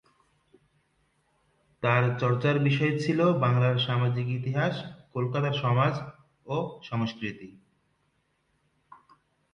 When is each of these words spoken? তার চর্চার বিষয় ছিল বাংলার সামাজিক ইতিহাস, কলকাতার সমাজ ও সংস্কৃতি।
তার 1.83 2.03
চর্চার 2.19 2.55
বিষয় 2.59 2.93
ছিল 2.99 3.19
বাংলার 3.43 3.75
সামাজিক 3.79 4.27
ইতিহাস, 4.29 4.75
কলকাতার 5.13 5.55
সমাজ 5.63 5.93
ও 6.47 6.55
সংস্কৃতি। 6.83 7.49